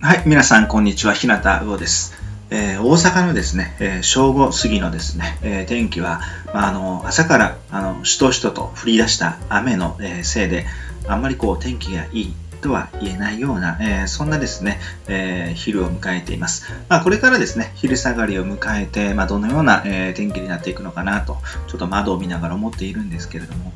[0.00, 1.12] はい、皆さん、こんにちは。
[1.12, 2.14] 日向魚です。
[2.50, 6.20] えー、大阪のですね、えー、正午過ぎのですね、えー、天気は、
[6.54, 10.66] まあ、あの朝からあのしとしとと降り出した雨の、えせいで、
[11.08, 16.72] あんまりこう天気がいいとは言えないような、えそんなですね、え昼を迎えています。
[16.88, 23.72] まあ、これからですね、昼下がりを迎えて、まあ、どのような、え天気になっていくのかなと、ちょっと窓を見ながら思っているんですけれども、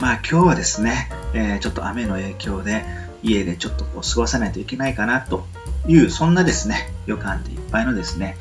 [0.00, 2.86] まあ今日はですね、えちょっと雨の影響で、
[3.22, 5.46] 家でちょっとこう過ごさないといけないかなと
[5.88, 8.36] いう、そんなですね、予感でいっぱいのですね、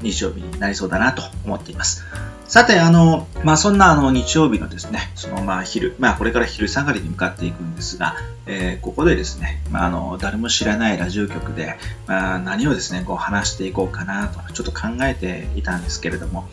[0.00, 2.04] 日曜日になりそうだなと思っています。
[2.46, 8.16] さて、あの、まあ、そんなあの日曜日のですね、そのまあ昼、まあ、これから昼下がりに向かっていくんですが、
[8.46, 16.48] えー、ここでですね、まあ、あの、誰も知らないラジオ局で、まあ、何をですね、こう話していこうかなと、ちょっと考えていたんですけれども、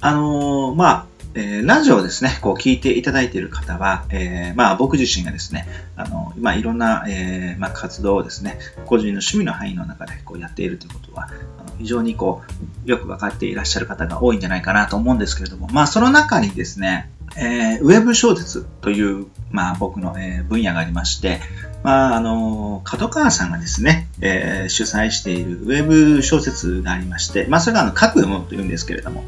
[0.00, 12.42] あのまあ、えー、ラジオをですね、こう聞いていただいている方は、えー、まあ僕自身がですね、あの、まあいろんな、えー、まあ活動をですね、個人の趣味の範囲の中でこうやっているということは、あの非常にこ
[12.86, 21.40] う、よくわかっていらっしゃる方が多いんじゃないかなと思うんですけれども、まあその中にですね、えー、ウェブ小説という、まあ僕の、えー、分野がありまして、
[21.88, 29.24] まあ、あの、角川さんがですね、えー、主催しているウェブ小説がありまして、まあ、それがあの、書くものというんですけれども、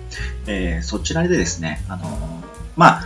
[0.46, 2.04] えー、そちらでですね、あの、
[2.76, 3.04] まあ、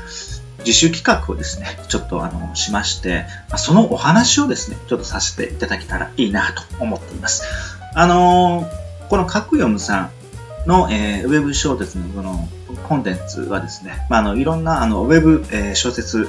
[0.66, 7.44] 自主企画をですね、ちょっとあの、しまして、そのお話をですね、ちょっとさせていただけたらいいなと思っています。
[7.94, 8.68] あの、
[9.08, 10.10] この角読むさ
[10.66, 12.48] んの、えー、ウェブ小説のこの
[12.88, 16.28] コンテンツはですね、まあ、あのいろんなあのウェブ、えー、小説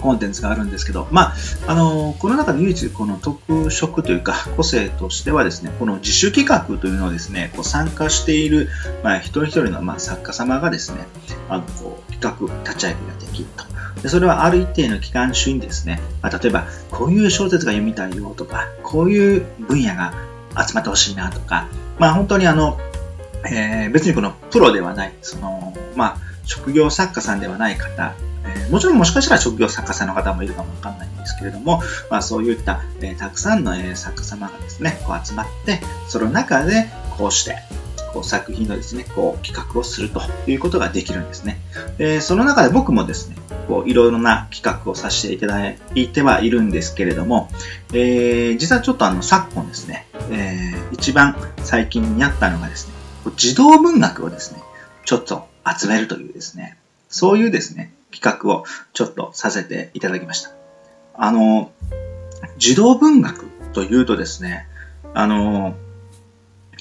[0.00, 1.34] コンテンツがあるんですけど、まあ、
[1.66, 8.68] あの、この中で唯一この特色というか個性としてはですね、この自主企画というのをですね、こう参加している、
[9.02, 11.06] まあ、一人一人の、まあ、作家様がですね、
[11.48, 13.64] あの、こう、企画、立ち上げができると。
[14.02, 20.12] でそれはある一定の期間中にですね、まあ、例えば、こういう小説が読みたいよとか、こういう分野が
[20.66, 21.68] 集まってほしいなとか、
[21.98, 22.78] まあ本当にあの、
[23.46, 28.14] えー、別にこのプロではない、その、まあ、職業作家さんではない方
[28.70, 36.86] もちろんもしかしたら職業作家さんの方もいるかもわかんないんですけれども、まあ、そういった、えー、たくさんの、えー、作家様がですね、こう集まって、その中で
[37.16, 37.56] こうして、
[38.12, 41.58] こう作品のですね、こう企画をするということができるんですね。
[41.98, 43.36] でその中で僕もですね、
[43.66, 47.50] こういろいろな企画をさせていただいてはいるんですけれども、
[47.92, 52.94] えー、実はちょっとあの昨今ですね、えー、一番最近にあったのがですね、
[53.36, 54.62] 児童文学をですね、
[55.04, 56.76] ちょっと集めるというですね、
[57.08, 60.50] そういうですね、企画をちょっとさせていただきました。
[61.14, 61.70] あの、
[62.58, 64.66] 児童文学というとですね、
[65.14, 65.74] あの、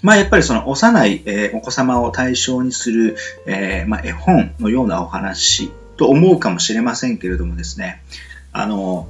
[0.02, 3.16] まあ、やっぱりその幼い、えー、お子様を対象にする、
[3.48, 8.04] えー、まあ、絵本のようなお話と思うかもしれませんけれどもですね、
[8.52, 9.08] あの、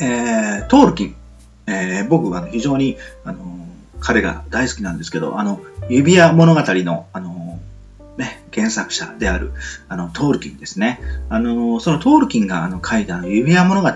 [0.00, 1.16] えー、トールキン、
[1.66, 3.66] えー、僕は非常に、あの、
[4.00, 7.47] 彼が大好きなんですけど、あの、指輪物語の、あの、
[8.18, 9.52] ね、原作者である、
[9.88, 11.00] あの、トールキンですね。
[11.28, 13.88] あの、そのトールキンがあの書いた指輪物語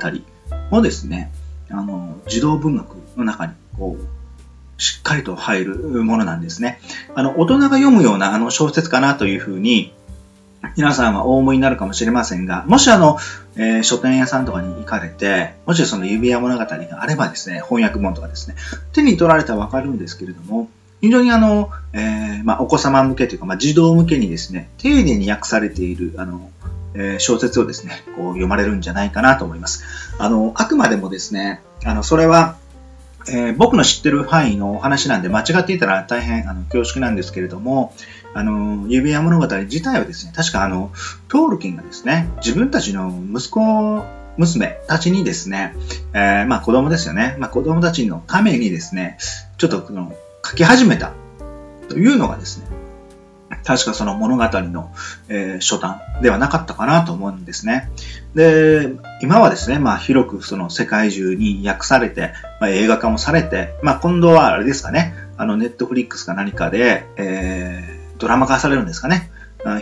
[0.70, 1.32] もですね、
[1.70, 5.74] あの、児童文学の中に、こう、しっかりと入る
[6.04, 6.80] ものなんですね。
[7.14, 9.92] あの、大人が読むようなあの小説かなというふうに、
[10.76, 13.18] 皆さんはお思いになるかもしれませんが、もしあの、
[13.56, 18.54] えー、書店屋さんとかに行かれて、もしその指輪物語があればですね、翻訳本とかですね、
[18.92, 20.68] 手に取られたらわかるんですけれども、
[21.02, 26.48] 非常にあの、えー、まあ、お子様向けというか、まあ、児童向けにですね、丁寧に訳されている、あの、
[26.94, 29.84] えー、小説をですね、こう読まれるんじゃないかなと思います。
[30.18, 32.56] あの、あくまでもですね、あの、それは、
[33.28, 37.94] えー、僕の知ってる範囲のお話なんで間違っていたら大変あの恐縮なんですけれども、
[38.32, 40.92] あの、指輪物語自体はですね、確かあの、
[41.28, 44.04] トールキンがですね、自分たちの息子、
[44.38, 45.74] 娘たちにですね、
[46.14, 47.36] えー、まあ子供ですよね。
[47.38, 49.18] まあ子供たちのためにですね、
[49.58, 50.14] ちょっとこの
[50.44, 51.12] 書き始めた
[51.88, 52.66] というのがですね、
[53.64, 54.92] 確かその物語の、
[55.28, 57.90] えー、初段ではなかったかなと思うんですね。
[58.34, 58.88] で、
[59.20, 69.30] 今はですね、まあ広くその世界中に訳されて、まあ、映画化もされて、まあ今度はあれですかね、あのネットフリックスか何かで、えー、ドラマ化されるんですかね。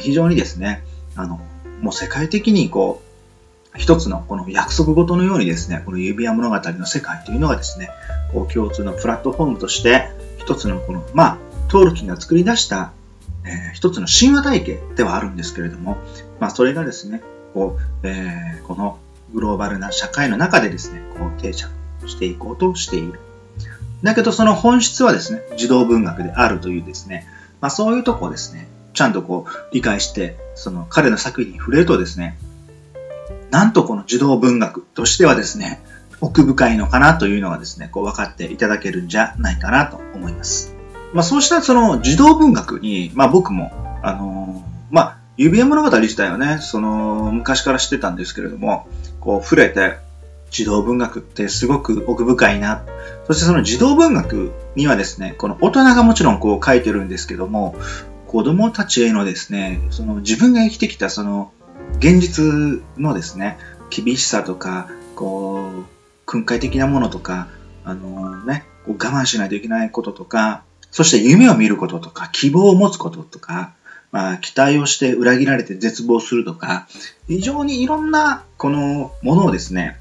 [0.00, 0.82] 非常にですね、
[1.16, 1.40] あの、
[1.80, 7.88] もう世界的にこう、一つのこの約束事のようにですね、この指輪物語の世界というのがですね、
[8.32, 11.38] こう共通のプラットフォームとして、一つのこの、まあ、
[11.68, 12.92] トールキンが作り出した、
[13.44, 15.98] えー、一つの神話体系ではあるんですけれども、
[16.40, 17.22] まあ、それがですね、
[17.54, 18.98] こう、えー、この
[19.32, 21.70] グローバルな社会の中でですね、こう定着
[22.06, 23.20] していこうとしている。
[24.02, 27.26] だけどその本質はですね、児童文学であるというですね、
[27.60, 32.38] まあそういうとこをですね、ちゃんとこう理解して、その彼の作品に触れるとですね、
[33.50, 35.82] なんとこの児童文学としてはですね、
[36.20, 40.74] 奥深いのかなというのがですね、こう分かっていただけるんじゃないかなと思います。
[41.12, 43.72] まあそうしたその児童文学に、まあ僕も、
[44.02, 48.86] あのー、まあ指輪物語自体はね、その昔から知ってたんですけれども、
[49.20, 49.98] こう触れて、
[50.50, 52.84] 児童文学ってすごく奥深いな。
[53.26, 57.76] そしてその児童文学にはですね、この大人がもちろんこう書いてるんですけども、
[58.26, 61.52] 子供たちへのですね、その自分が生きてきたその
[61.98, 63.58] 現実のですね、
[63.90, 65.99] 厳しさとか、こう、
[66.30, 67.48] 訓戒的なものとか、
[67.84, 70.62] あのね、こう我慢しないといけないこととか、
[70.92, 73.74] そして夢を見ることとか、希望を持つこととか、
[74.12, 76.86] まあ、期待をして裏切られて絶望するとか、
[77.26, 79.98] 非常にいろんなこのものをですね、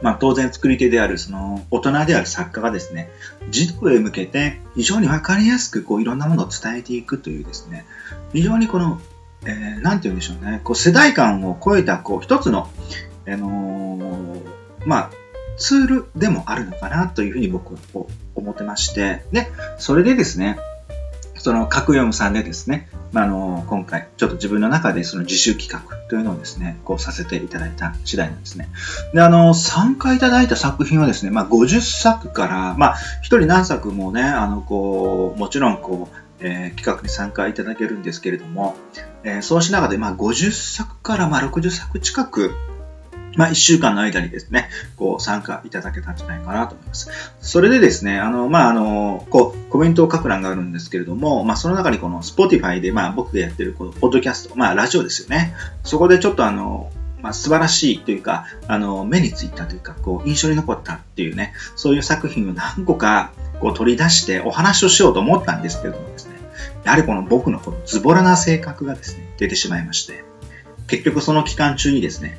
[0.00, 3.10] まあ、当然作り手であるその大人である作家がですね、
[3.50, 7.84] 児童へ向けて非常にわかりやすくこういろんなものを伝えていくというですね、
[8.32, 9.02] 非常にこの、
[9.44, 12.70] えー、なんて言うんでしょうね、こう世代間を超えたこう一つの、
[13.28, 14.42] あのー、
[14.86, 15.10] まあ、
[15.56, 20.58] ツールでもあるのかなというふうに僕は思ってまして、で、それでですね、
[21.42, 28.68] その、角読むさんでですね、まあ、の、今回、ちょっと自分の中でその自主企画というのをですね、こうさせていただいた次第なんですね。
[29.12, 38.76] で、あの、参加いただいた作品はですね、まあ、50作から、まあ、一人何作もね、あの、こう、もちろん、こう、えー、企画に参加いただけるんですけれども、
[39.24, 42.52] えー、そうしながら、まあ、50作からまあ60作近く、
[43.36, 47.10] まあ、一週間の間にですね、こう、参加いただけたんじゃないかなと思います。
[47.40, 55.54] それでですね、あの、まあ、あの、こう、コメントを書く欄があるんですけれども、まあ、その中にこの Spotify で、まあ、僕がやってる、この、ポッドキャスト、まあ、ラジオですよね。
[55.84, 56.90] そこでちょっとあの、
[57.22, 66.32] まあ、素晴らしいというか、あの、目についたというか、こう、印象に残ったっていうね、そういう作品を何個か、こう、取り出してお話をしようと思ったんですけれどもですね、
[66.84, 70.24] やはりこの僕のこのズボラな性格がですね、出てしまいまして、
[70.88, 72.38] 結局その期間中にですね、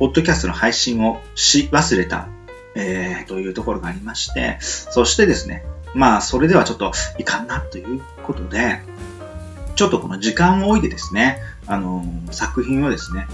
[0.00, 2.26] ポッドキャストの配信をし忘れた、
[2.74, 5.62] えー、というところがありまして、そしてですね、
[5.94, 8.80] まあ、それではちょっといかんなということで、
[9.76, 13.26] ちょっとこの時間を置いてですね、あのー、作品をですね、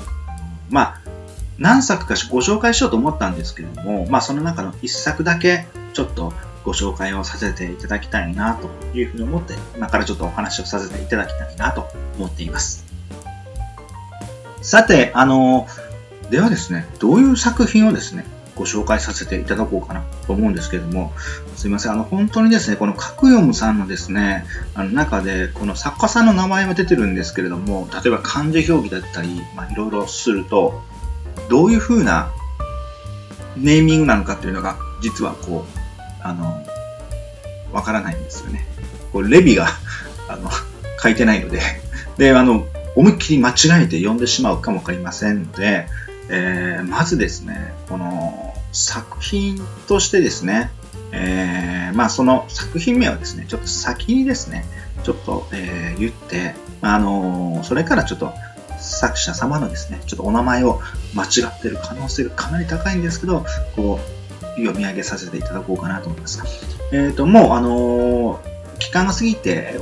[0.69, 1.01] まあ、
[1.57, 6.33] 何作かご紹介しようと思ったんですけれども、まあ、その中の一作だけ、ちょっと
[6.65, 11.87] ご紹介をさせていただきたいなというふうに思って、今からちょっとお話をさせていただきたいなと
[12.19, 12.85] 思っています。
[14.63, 15.86] さて、あのー
[16.31, 18.25] ではですね、どういう作品をですね、
[18.57, 21.13] ご紹介させていただこうかなと思うんですけれども、
[21.55, 30.83] すいません、あの、本当にですね、この角読むさんのですね、あの中で、この作家さんの名前は出てるんですけれども、例えば漢字表記だったり、まあ、いろいろすると、
[31.51, 32.31] どういう風な
[33.57, 35.81] ネーミングなのかっていうのが、実はこう、
[36.23, 36.65] あの、
[37.73, 38.67] わからないんですよね。
[39.13, 39.69] こう、レビが、
[40.29, 40.51] あの、
[41.03, 41.61] 書いてないので、
[42.17, 45.87] で、あの、思いっきり間違えて読んでしまうかもわかりませんので、
[46.29, 50.71] えー、まずですね、この作品としてですね、
[51.13, 54.65] えー、まあその作品名はですね、ちょっと先にですね、
[55.03, 58.33] ちょっと、えー、言って、あのー、それからちょっと
[58.79, 60.81] 作者様のですね、ちょっとお名前を
[61.15, 63.45] 間違ってる可能性がかなり高いんですけど、
[63.75, 66.43] こう、読み上げさせていただこうかなと思います。
[66.93, 68.41] えっ、ー、と、もう、あの
[68.79, 69.79] 期間が過ぎて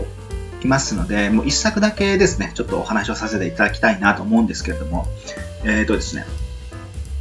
[0.64, 5.06] いますので、もう一作だけですね、ちょっとお話をさせていただきたいなと思うんですけれども、
[5.64, 6.24] えっ、ー、とですね、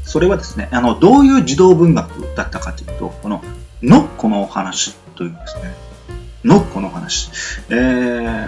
[0.04, 3.44] それはですね、あの、どういう児童文学だったかというと、この、
[3.81, 5.76] のっこのお話というですね、
[6.44, 7.30] のっこのお話。
[7.69, 7.73] え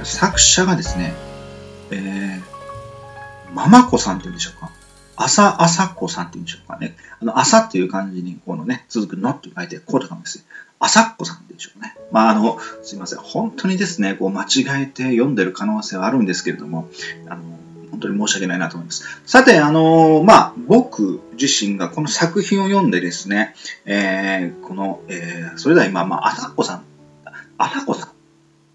[0.02, 1.14] ー、作者がですね、
[1.92, 4.72] えー、ママ子さんというんでしょうか。
[5.18, 6.96] 朝、朝子さんっていうんでしょうかね。
[7.22, 10.46] あの、朝っていう感じに、このね、続くのって書いて、こうとかもですね、
[10.80, 11.96] 朝子さんでしょうね。
[12.12, 13.20] まあ、あの、すいません。
[13.20, 16.90] 本当にですね、こう、間違えて読んでる可能性はあるんですけれども、
[17.28, 17.44] あの、
[17.92, 19.22] 本当に申し訳ないなと思います。
[19.26, 23.56] さて、あの、まあ、僕自身がこの作品を読んでですね、
[23.86, 26.84] えー、この、えー、それでは今、まあ、あさこさん、
[27.58, 28.10] あさこさん、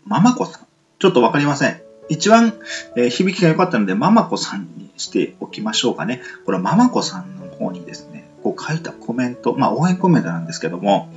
[0.06, 0.66] ママこさん、
[0.98, 1.80] ちょっとわかりません。
[2.08, 2.54] 一番、
[2.96, 6.22] えー、響きが良かったので、ママこさんにしておきましょうかね。
[6.44, 11.12] これはママこさんの方にですね、こう書いたコメント、まあ、応援コメントなんですけども、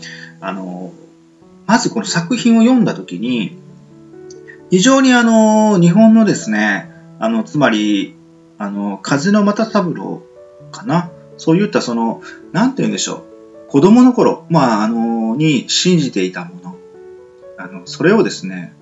[0.45, 0.91] あの
[1.65, 3.57] まずこの作品を読んだときに、
[4.69, 8.15] 非常にあの、日本のですね、あの、つまり、
[8.57, 10.23] あの、風の又三郎
[10.71, 11.09] かな？
[11.37, 12.21] そういったその、
[12.51, 13.23] なんて言うんでしょ
[13.69, 13.71] う？
[13.71, 16.75] 子供の頃、まあ、あの、に信じていたもの。
[17.57, 18.73] あの、それをですね、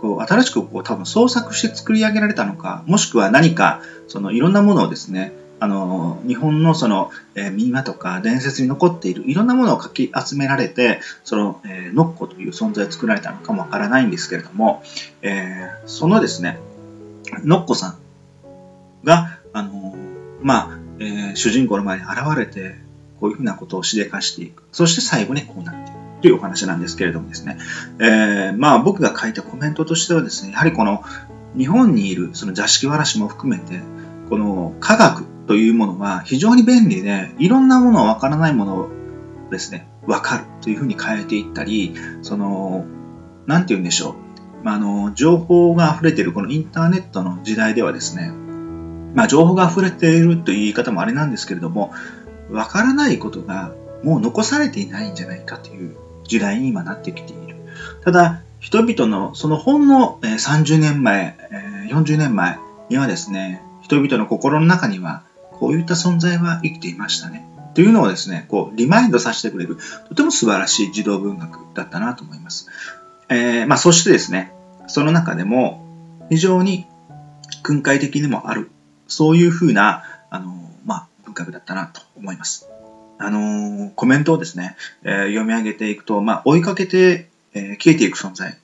[0.00, 14.82] こう、新しくこう、多分創作して作り上げられたのか、もしくは何か、その、いろんなものをですね、あの、日本のその、えー、民話とか伝説に残っているいろんなものをかき集められて、その、えー、ノッコという存在を作られたのかもわからないんですけれども、
[15.22, 16.58] えー、そのですね、
[17.44, 17.98] のっこさん
[19.04, 19.94] が、あの
[20.42, 22.76] まあ、えー、主人公の前に現れて、
[23.20, 24.62] こういうふうなことをしでかしていく。
[24.72, 26.00] そして最後にこうなっていく。
[26.20, 27.58] というお話なんですけれどもですね。
[27.98, 31.02] えー、まあ僕が書いたコメントとしてはですね、やはりこの
[31.56, 33.80] 日本にいるその座敷わらしも含めて、
[34.28, 38.90] この科学というものは非常に便利で、いろんなもの、わからないものを
[39.50, 41.92] ですね、わかるというふうに変えていったり、
[42.22, 42.84] その、
[43.48, 44.14] なんて言うんでしょう。
[44.64, 48.30] まあ、あの、情報が溢れているこのインターネットの時代ではですね、
[49.16, 51.92] まあ、情報が溢れているという言い方もあれなんですけれども、
[52.48, 53.72] わからないことが
[54.04, 55.96] もう残されていないんじゃないかという
[56.28, 57.56] 時代に今なってきている。
[58.04, 61.36] ただ、人々のそのほんの30年前、
[61.90, 65.24] 40年前にはですね、人々の心の中には
[65.60, 67.46] こういった存在は生きていましたね。
[67.74, 72.68] というのをですね、こう、リマインドさせてくれる、とても素晴らしい児童文学だったなと思います。
[73.28, 74.52] えー、まあ、そしてですね、
[74.88, 75.86] その中でも、
[76.30, 76.86] 非常に
[77.62, 78.70] 訓戒的にもある、
[79.06, 80.52] そういうふうな、あの、
[80.84, 82.66] まあ、文学だったなと思います。
[83.22, 88.56] あのコメントをですね、えー、読み上げていくと、まあ、追いかけて、えー、消えていく存在。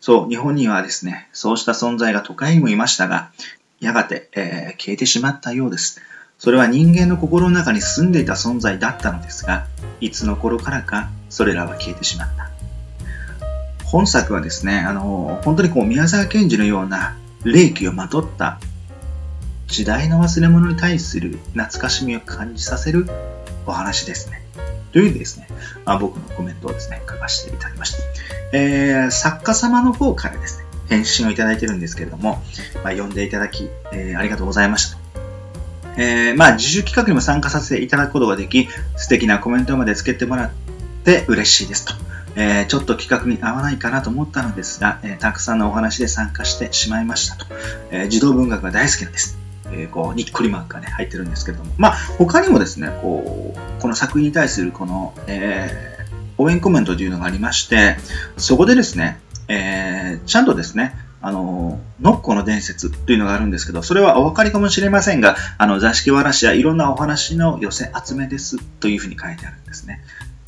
[0.00, 3.32] そう、日本にはですね、そうした存在が都会にもいましたが、
[3.80, 6.00] やがて、えー、消えてしまったようです。
[6.40, 9.66] それは人間の心の中に住んでいた存在だったのですが、
[10.00, 12.50] いつの頃からかそれらは消えてしまった。
[13.84, 18.58] 本作はですね、あの、本当にこう宮沢賢治のような霊気をまとった
[19.66, 23.06] 時代の忘れ物に対する懐かしみを感じさせる
[23.66, 24.42] お話ですね。
[24.92, 25.46] というですね、
[25.84, 27.98] まあ、僕のコメントをですね、書かせていただきました。
[28.54, 32.42] えー、作家様の方からですね、返信をいただいてるんですけれども、
[32.76, 34.99] まあ、読んでいただき、えー、ありがとうございました。
[35.96, 40.50] えー、まあ、自主企画にも参加させていただくことができ、素敵なコメントまでつけてもらっ
[41.04, 41.94] て嬉しいですと。
[42.36, 47.46] えー、ちょっと企画に合わないかなと思ったのですが、えー、たくさんのお話で参加してしまいましたと。
[47.90, 49.38] え、児童文学が大好きなんです。
[49.72, 51.72] えこう、にっこりマークがね、入ってるんですけども。
[51.76, 55.98] まあ、他にもですね、こう、この作品に対するこの、え
[56.38, 57.98] 応援コメントというのがありまして、
[58.36, 70.02] そこでですね、えちゃんとですね、あの、ノッコの伝説というのがあるんですけど、それはお分かりかもしれませんが、あの、座敷わらしやいろんなお話の寄せ集めですというふうに書いてあるんですね。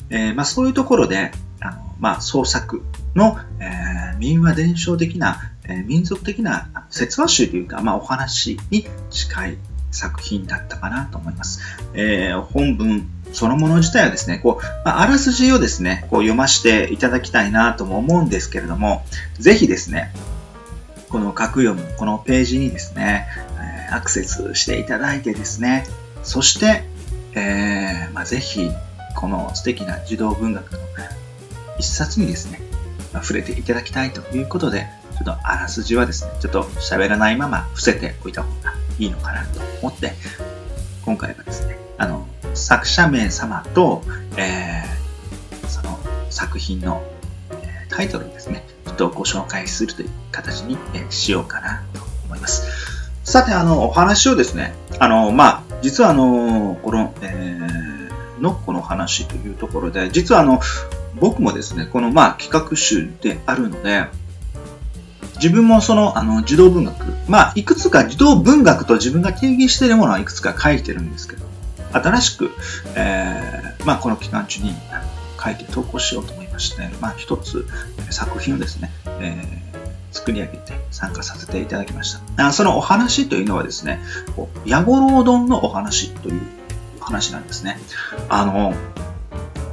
[0.09, 2.83] えー、まあ、そういうところで、あのまあ、創作
[3.15, 9.57] の、えー、民話伝承的な、えー、民族的な説話集というか、まあ、お話に近い
[9.91, 11.61] 作品だったかなと思います。
[11.93, 19.03] えー、本文そのもの自体はですね、こう、まあ、あらすじをですね、こう読ませていただきたいなとも思うんですけれども、
[19.39, 20.11] ぜひですね、
[21.13, 23.27] この格読む、このページにですね、
[23.91, 25.85] アクセスしていただいてですね、
[26.23, 26.85] そして、
[27.35, 28.71] えーまあ、ぜひ、
[29.15, 30.79] この素敵な児童文学の
[31.77, 32.59] 一冊にですね、
[33.13, 40.13] ま、触れていただきたいということで、ちょっとあらすじはですね、ちょっと喋らないまま伏せておいた方がいいのかなと思って、
[41.05, 44.01] 今回はですね、あの、作者名様と、
[44.35, 45.99] えー、その
[46.31, 47.03] 作品の、
[47.51, 50.77] えー、タイトルですね、とご紹介するという形に
[51.09, 52.67] しようかなと思います。
[53.23, 60.59] さて、あの、お話をですね、あの、まあ、実はあの、この、えー、ノッコの話というところで、実はあの、
[61.19, 64.07] 僕もですね、この、まあ、企画集であるので、
[65.35, 71.45] 自分もその、あの、児童文学、まあ、いくつか児童文学と自分が定義しているものはいくつか書いてるんですけど、
[71.93, 72.51] 新しく、
[72.95, 74.73] えー、まあ、この期間中に
[75.43, 77.65] 書いて投稿しようと思いまして、まあ、一つ
[78.09, 82.51] 作品をですね、えー、作り上げて参加させていただきました。
[82.51, 83.99] そのお話というのはですね、
[84.65, 86.41] ヤゴロウ丼のお話という
[86.99, 87.77] 話なんですね。
[88.29, 88.73] あの、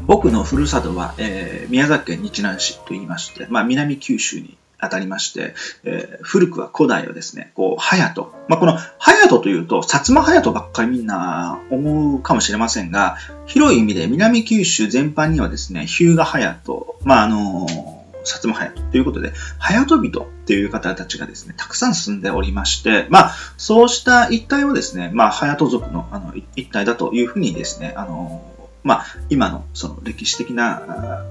[0.06, 8.32] 僕のふるさとは、えー、宮崎県日南市と言いまして、まあ、南九州に当たりまして、えー、古くは古代をですね、こう、隼人。
[8.48, 28.42] まあ、この隼人というと、薩摩隼人ばっかりみんな思うかもしれませんが、広い意味で南九州全般にはですね、日向隼人、まあ、あのー薩摩隼人ということで、隼人人っていう方たちがですね、たくさん住んでおりまして、まあ、そうした一帯をですね、まあ、隼人族のあの一帯だというふうにですね、あの、
[28.82, 31.24] まあ、今のその歴史的な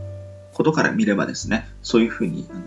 [0.53, 2.62] ことから見ればですね、そういうふうに、あの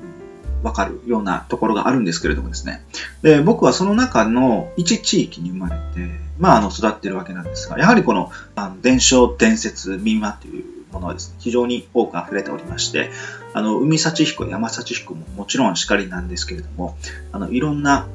[0.62, 2.84] わかるようなところがあるんですけれどもですね。
[3.22, 13.10] で、僕はその中の一地域に生まれて、まあ、あの、育ってるわけなんですが、やはりこの、あの伝承、伝説、民話というものはですね、非常に多く溢れておりまして、
[13.54, 16.96] あの、海幸彦、山幸彦ももちろんしかりなんですけれども、
[17.32, 18.06] あの、いろんな、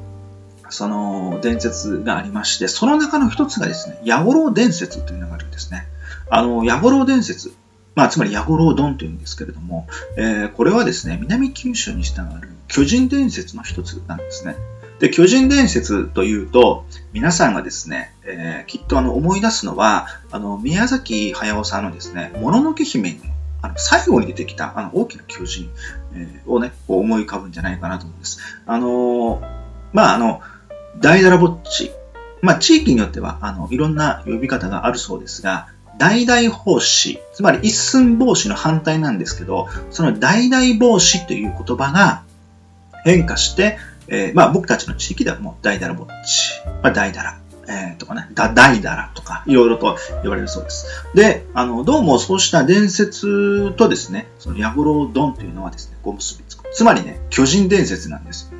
[0.70, 5.86] その伝説がありまして、その中の一つがですね、ヤゴロウ伝説というのがあるんですね。
[6.30, 7.52] あの、ヤゴロウ伝説、
[7.98, 14.54] まあ、つまりヤゴロウドンというんですけれども、えー、これはですね、南九州に従う巨人伝説の一つなんですね。
[15.00, 23.18] で、巨人伝説というと、皆さんがですね、えー、きっとあの思い出すのは、あの、宮崎駿さんのですね、もののけ姫の
[23.62, 25.68] あの最後に出てきたあの大きな巨人、
[26.14, 28.38] えー、をね、こう思い浮かぶんじゃないかなと思うんです。
[28.64, 29.40] あのー、
[29.92, 30.40] まあ、あの、
[31.00, 31.90] 大だらぼっち。
[32.42, 35.66] まあ、地域によっては、あの、いろんな呼び方があるそうですが、
[35.98, 42.22] 大々奉仕、つまり一寸法師の反対なんですけど、その大々奉仕という言葉が
[43.04, 43.78] 変化して、
[44.08, 46.52] えー、まあ僕たちの地域ではもう大だらぼっち、
[46.82, 47.38] まあ大だら、
[47.68, 50.86] えー、とかね、だ、大だらとか、いろいろと言われるそうです。
[51.14, 56.64] で、あの、どうもそうした伝説とですね、そのヤゴロドンというのはですね、こう結びつく。
[56.72, 58.52] つまりね、巨人伝説なんです。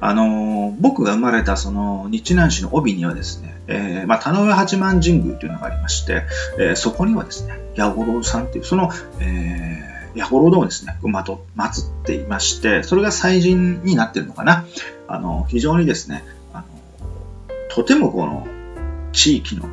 [0.00, 6.24] あの、僕が生まれたその日南市の帯にはですね、えー、まあ、田上八幡神宮というのがありまして、
[6.58, 8.90] えー、そこにはですね、ヤゴロウさんっていう、その、
[9.20, 14.64] えー、ヤゴロウドをですね、馬と祀っていまして、それが祭神になってるのかな。
[15.08, 16.64] あの、非常にですね、あの、
[17.70, 18.46] とてもこの
[19.12, 19.68] 地域の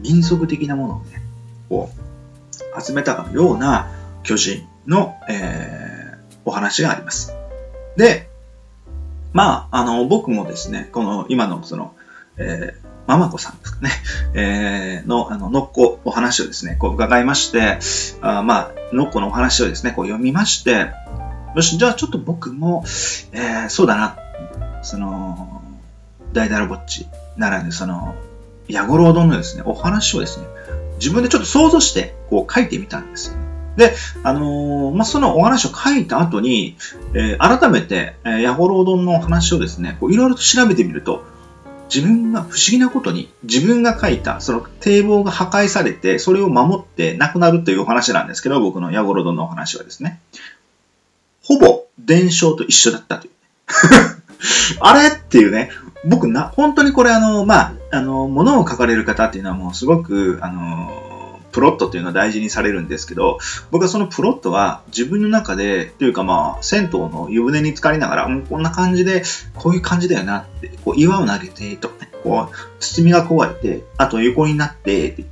[0.00, 1.22] 民族的なものをね、
[1.68, 1.90] こ
[2.76, 3.90] う、集めたかのような
[4.22, 7.32] 巨人の、えー、お話があります。
[7.96, 8.28] で、
[9.32, 11.94] まあ、あの、僕もですね、この今のその、
[12.38, 13.90] えー、ママ子さんですかね、
[14.34, 17.78] えー、の、あの、のっこお話をですね、こう伺いまして、
[18.20, 20.90] あまあ、のっこのお話をですね、こう読みまして、
[21.54, 22.84] よし、じゃあちょっと僕も、
[23.32, 24.16] えー、そうだな、
[24.82, 25.62] その、
[26.32, 28.14] 大だらぼっちならぬ、その、
[28.68, 30.46] ヤゴロウ丼のですね、お話をですね、
[30.98, 33.36] 自分でちょっと想像して、こう書いてみたんですよ。
[33.76, 36.76] で、あのー、まあ、そのお話を書いた後に、
[37.14, 41.24] えー、改めて、えー、ヤゴロウ丼のお話をですね、こういろいろと調べてみると、
[41.92, 50.20] 自分が不思議なことに、自分が書いた、その堤防が破壊されて、それを守って亡くなるというお話なんですけど、僕のヤゴロドのお話はですね、
[51.42, 53.32] ほぼ伝承と一緒だったという。
[54.80, 55.70] あれっていうね、
[56.04, 60.90] 僕な、本当にこれあの、まあ、あの、物を書かれる方っていうのはもうすごく、あの、
[61.56, 63.38] プロットっていうのは大事にされるんですけど、
[63.70, 69.22] 僕はそのプロットは自分の中で、というかまあ、銭湯の湯船に浸かりながら、う、こんな感じで、
[69.54, 75.24] こういう感じだよなって、こう岩を投げて、とかね、こう、包みが壊れて、あと横になって、って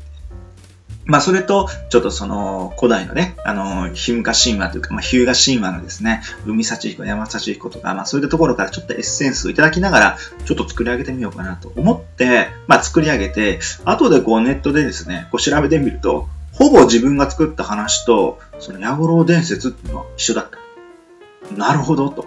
[1.07, 21.55] まあ、それと、ちょっとその、古代のね、あの、ヒムカ神話というか、まあ、ヒューガ神話のですね、海幸彦、山幸彦とか、まあ、そういったところからちょっとエッセンスをいただきながら、ちょっと作り上げてみようかなと思って、まあ、作り上げて、後でこうネットでですね、こう調べてみると、ほぼ自分が作った話と、そのヤゴロウ伝説っていうのは一緒だった。
[21.55, 22.27] なるほど、と。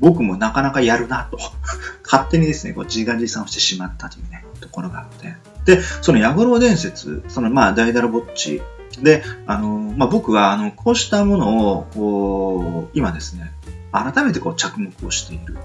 [0.00, 1.38] 僕もなかなかやるな、と。
[2.02, 5.34] 勝手にですね、こう自画自賛をしてしまったというね、ところがあって。
[5.64, 8.62] で、そのヤゴロウ伝説、そのまあ、ダイダラボッチ
[9.02, 13.52] で、あの、まあ、僕は、あの、こうしたものを、こう、今ですね、
[13.92, 15.56] 改めてこう着目をしている。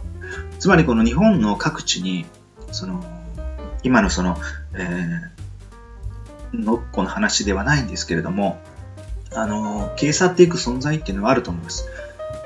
[0.59, 2.25] つまりこの日本の各地に、
[2.71, 3.03] その、
[3.83, 4.37] 今のその、
[4.73, 8.59] えー、のっこの話ではないんですけれども、
[9.33, 11.87] あの、消え去っていく存在っていうのはあると思います。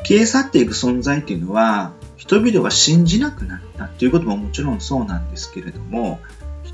[0.06, 6.20] 消え去っていく存在っていうのは、人々が信じなくなったっていうことももちろんそうなんですけれども、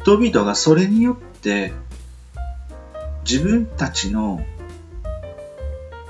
[0.02, 1.74] 人々がそれによって
[3.30, 4.44] 自分たちの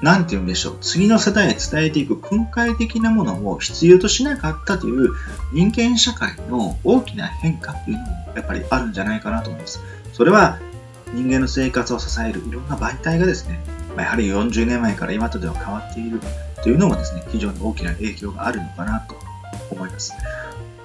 [0.01, 5.09] 何て言うんでしょう、次の世代へ伝えていく訓戒的なものを必要としなかったという
[5.51, 9.81] 人間社会の大きな変化というのもやっぱりあるんじゃないかなと思います。
[10.13, 10.59] それは
[11.13, 13.59] 人間の生活を支えるいろんな媒体がですね、
[13.97, 16.21] やはり40年前から今とでは変わっている
[16.63, 19.15] というのもですね、非常に大きな影響があるのかなと
[19.71, 20.13] 思います。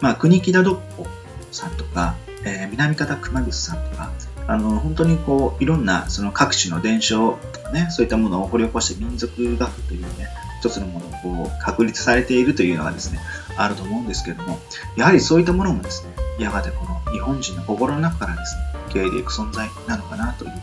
[0.00, 1.06] まあ、国木田どっこ
[1.54, 4.10] さんとか、えー、南方熊楠さんとか、
[4.46, 10.28] あの、本当にこう、いろんなその各地の伝承とかね、そういったものを掘り起こして民族学というね、
[10.60, 11.10] 一つのものを
[11.44, 13.20] こう確立されているというのがですね、
[13.56, 14.58] あると思うんですけれども、
[14.96, 20.62] やはりそういったものもですね、やがてこの日本人の心の中からですね、受け入れていく存在なのかなというふうに、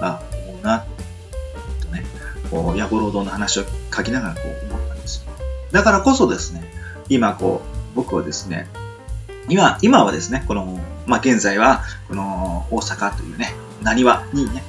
[0.00, 0.84] まあ、思うな、
[1.80, 2.04] とね、
[2.50, 3.64] こう、野暮労働の話を
[3.94, 5.32] 書きながらこう思ったんですよ。
[5.72, 6.62] だからこそですね、
[7.08, 7.62] 今こ
[7.94, 8.68] う、僕はですね、
[9.48, 14.62] 今、今はですね、この、まあ、現在は、この大阪というね、何話にね、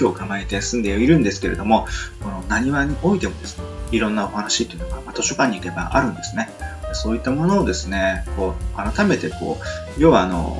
[0.00, 1.86] 今日構えて住んでいるんですけれども、
[2.22, 6.50] この何話においてもですね、いろんなお話っていうのが、まあ、図書館に行けばあるんですね。
[6.92, 10.56] そういったものをですね、こう、改めてこう、要はあの、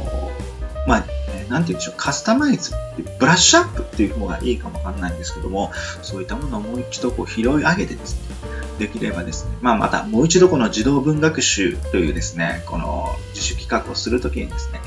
[0.86, 1.04] まあ、
[1.48, 2.72] なんて言うんでしょう、カスタマイズ、
[3.18, 8.36] ブラッシュアップっていう方がいいかもわかんないんですけども、そういったものをもう一度こう拾い上げてですね、
[8.78, 14.80] できればですね、まあ、またもう一度この児童文学集というですね、この自主企画をするときにですね、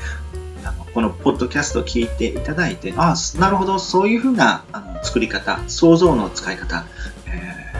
[0.64, 6.84] あのこのポッドキャストを聞いていただいて、ああ、なるほど、そういうふうなあの作り方、想像の使い方、
[7.26, 7.72] え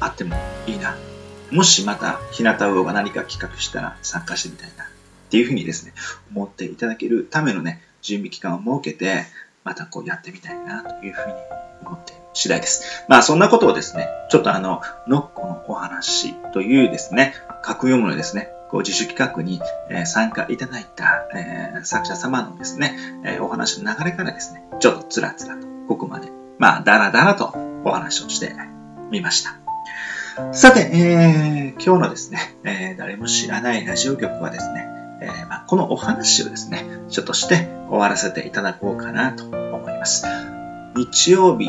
[0.00, 0.36] ー、あっても
[0.66, 0.96] いいな。
[1.52, 4.86] もしまた日向魚が何か企画したら参加してみたいなっ
[5.30, 5.92] ていうふうにですね、
[6.34, 9.26] 思っていただけるためのね、準備期間を設けて、
[9.62, 11.34] またこうやってみたいなというふうに
[11.86, 13.04] 思って次第です。
[13.08, 27.54] まあそんなことをですね、ちょっとあの、ノッコのお話というですね、格読むのですね、こう自主企画に、え参加いただいた、え作者様のですね、えお話の流れからですね、ちょっとつらつらとここまで、まあだらだらと
[27.84, 28.54] お話をして
[29.10, 29.62] みました。
[30.52, 34.86] さて、えー、今日のですね、えー、誰も知らないラジオ局はですね、
[35.20, 40.24] えー、まあ、このお話をですね、ちょっとして終わらせていただこうかなと思います。
[40.96, 41.68] 日曜日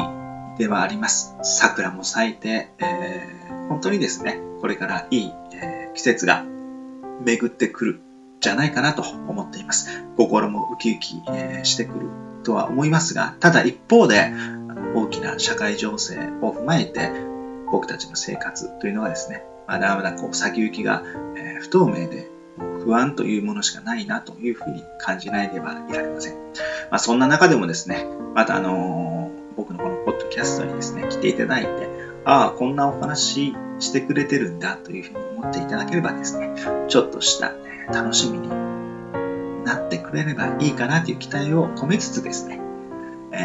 [0.57, 1.35] ではあります。
[1.43, 3.27] 桜も咲いて、え、
[3.67, 6.45] 本当にですね、これからいい、え、季節が
[7.23, 8.01] 巡ってくる
[8.39, 10.03] じゃないかなと思っています。
[10.17, 11.21] 心もウキウキ、
[11.63, 12.07] してくる
[12.43, 14.31] とは思いますが、ただ一方で、
[14.95, 17.11] 大きな社会情勢を踏まえて、
[17.71, 21.03] 僕たちの生活というのはですね、まだまだこう先行きが、
[21.37, 22.29] え不透明で
[22.83, 26.33] 不安というものしかないなというふうに感じないではいられません。
[26.35, 28.05] まあ、そんな中でもですね、
[28.35, 31.92] またあのー、僕のこのポッドキャストにですね、来ていただいて、
[32.25, 36.53] ああ、こんなお話してくれてるんだというふうに思っていただければですね、
[36.87, 37.53] ちょっとした、
[37.91, 38.47] 楽しみに
[39.65, 42.61] なってくれればいいかなという期待を込めつつですね、
[43.33, 43.37] え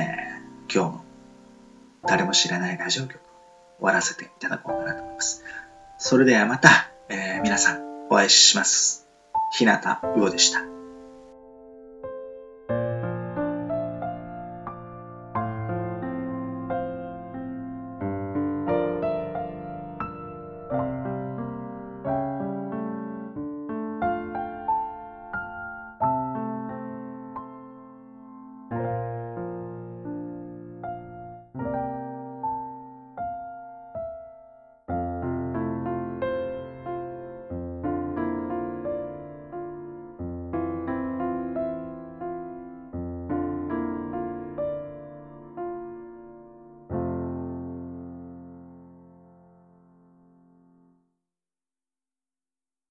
[0.68, 1.04] ー、今日の
[2.06, 3.18] 誰も知らないラジオ局を
[3.78, 5.44] 終わらせていただこうかなと思います。
[5.98, 9.08] それではまた、えー、皆さんお会いします。
[9.56, 10.77] 日向魚でした。